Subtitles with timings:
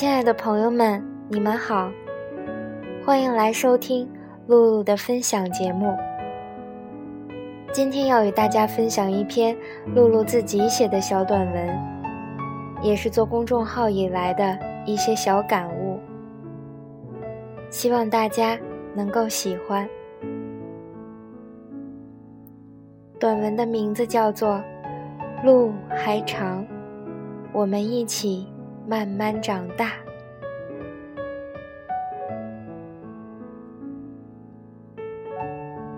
[0.00, 1.92] 亲爱的朋友们，你们好，
[3.04, 4.08] 欢迎来收听
[4.46, 5.94] 露露的分享节目。
[7.70, 9.54] 今天要与大家分享一篇
[9.94, 11.78] 露露自己写的小短文，
[12.80, 16.00] 也是做公众号以来的一些小感悟，
[17.68, 18.58] 希望大家
[18.94, 19.86] 能够喜欢。
[23.18, 24.52] 短文的名字叫做
[25.44, 26.64] 《路还长，
[27.52, 28.46] 我们一起》。
[28.86, 29.92] 慢慢长大。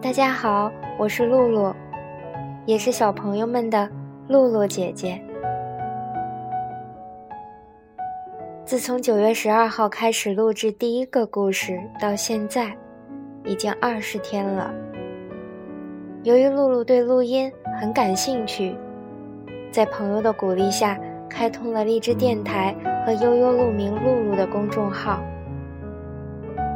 [0.00, 1.74] 大家好，我是露露，
[2.64, 3.88] 也是小朋友们的
[4.26, 5.20] 露露姐姐。
[8.64, 12.74] 自从九月十二号开始录制第一个故事到现在，
[13.44, 14.72] 已经二十天了。
[16.22, 18.74] 由于露露对录音很感兴趣，
[19.70, 20.98] 在朋友的鼓励下。
[21.28, 25.22] 开通了荔枝电台和悠悠鹿鸣露露的公众号。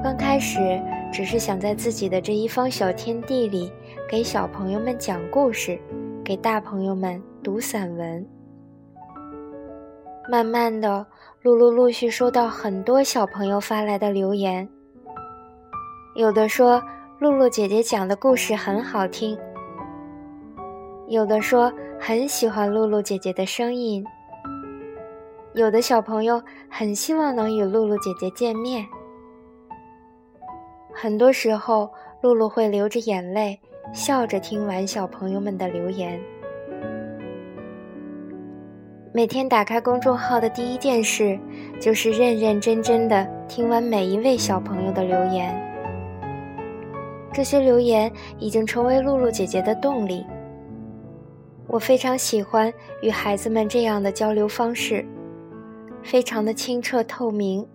[0.03, 0.81] 刚开始
[1.13, 3.73] 只是想在自己的这一方小天地里
[4.09, 5.79] 给小朋友们讲故事，
[6.25, 8.27] 给大朋友们读散文。
[10.29, 11.07] 慢慢的，
[11.43, 14.69] 露露陆续收到很多小朋友发来的留言，
[16.15, 16.83] 有的说
[17.19, 19.37] 露露姐姐讲的故事很好听，
[21.09, 24.05] 有的说很喜欢露露姐姐的声音。
[25.55, 28.87] 有的小朋友很希望能与露露姐姐见面，
[30.95, 31.91] 很多时候
[32.23, 33.61] 露露会流着眼泪，
[33.93, 36.19] 笑着听完小朋友们的留言。
[39.13, 41.39] 每天打开公众号的第一件事，
[41.79, 45.55] 就是认认真真的听完每一位小朋友的留言。
[47.31, 50.25] 这些留言已经成为露露姐姐的动力。
[51.67, 55.05] 我非常喜欢与孩子们这样的交流方式。
[56.03, 57.67] 非常的清澈透明，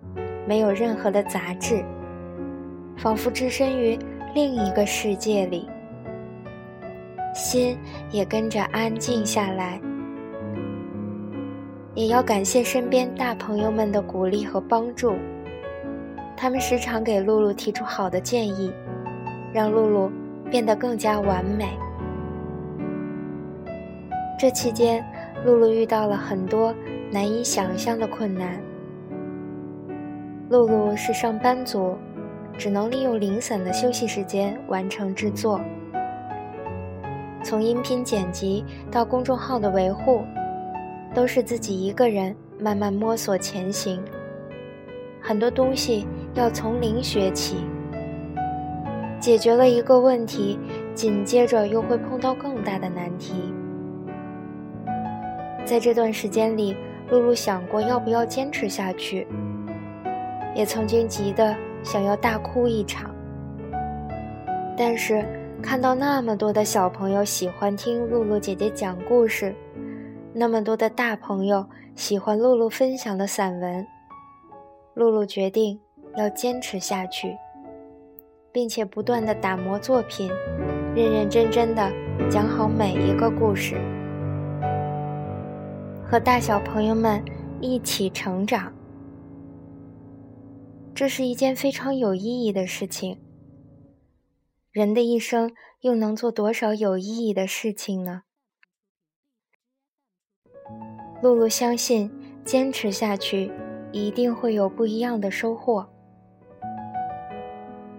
[0.46, 1.84] 没有任何的杂质，
[2.96, 3.98] 仿佛置身于
[4.34, 5.68] 另一个世界里，
[7.34, 7.76] 心
[8.10, 9.80] 也跟着安静下来。
[11.94, 15.14] 也要感谢身边大朋友们的鼓励和帮助，
[16.36, 18.72] 他们时常给露露提出好的建议，
[19.52, 20.12] 让露露
[20.50, 21.76] 变得更加完美。
[24.38, 25.04] 这期间，
[25.44, 26.72] 露露遇到了很多。
[27.10, 28.60] 难以想象的困难。
[30.50, 31.96] 露露是上班族，
[32.56, 35.60] 只能利用零散的休息时间完成制作。
[37.42, 40.22] 从音频剪辑到公众号的维护，
[41.14, 44.02] 都是自己一个人慢慢摸索前行。
[45.20, 47.58] 很多东西要从零学起，
[49.18, 50.58] 解决了一个问题，
[50.94, 53.34] 紧接着又会碰到更大的难题。
[55.64, 56.76] 在这段时间里。
[57.10, 59.26] 露露想过要不要坚持下去，
[60.54, 63.14] 也曾经急得想要大哭一场。
[64.76, 65.24] 但是
[65.62, 69.54] 看到那么多的小朋友喜欢听露露姐姐讲故事，
[70.32, 73.86] 那么多的大朋友喜欢露露分享的散文，
[74.94, 75.80] 露露决定
[76.16, 77.36] 要坚持下去，
[78.52, 80.30] 并且不断的打磨作品，
[80.94, 81.90] 认认真真的
[82.30, 83.76] 讲好每一个故事。
[86.10, 87.22] 和大小朋友们
[87.60, 88.72] 一起成长，
[90.94, 93.20] 这是一件非常有意义的事情。
[94.72, 95.52] 人的一生
[95.82, 98.22] 又能做多少有意义的事情呢？
[101.20, 102.10] 露露相信，
[102.42, 103.52] 坚持下去
[103.92, 105.86] 一定会有不一样的收获。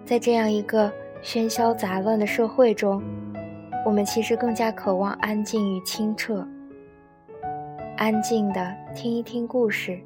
[0.04, 0.92] 在这样一个
[1.22, 3.04] 喧嚣杂乱的社会中，
[3.86, 6.48] 我们其实更加渴望安静与清澈。
[8.00, 10.00] 安静的听一听故事，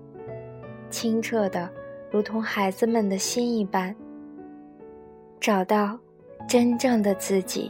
[0.89, 1.69] 清澈的
[2.09, 3.95] 如同孩子们的心一般，
[5.39, 5.95] 找到
[6.47, 7.69] 真正的自己。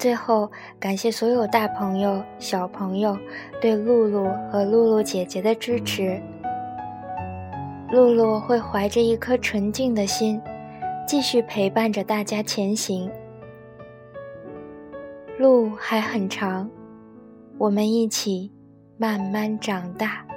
[0.00, 0.50] 最后，
[0.80, 3.16] 感谢所有大朋友、小朋友
[3.60, 6.20] 对露露和露露姐姐的支持。
[7.92, 10.42] 露露会怀着一颗纯净的心，
[11.06, 13.08] 继续陪伴着大家前行。
[15.38, 16.68] 路还很长。
[17.60, 18.50] 我们一起
[18.96, 20.29] 慢慢长大。